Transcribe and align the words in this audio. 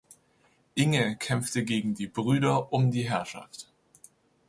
Inge 0.75 1.15
kämpfte 1.19 1.63
gegen 1.63 1.93
die 1.93 2.07
Brüder 2.07 2.73
um 2.73 2.89
die 2.89 3.07
Herrschaft. 3.07 3.67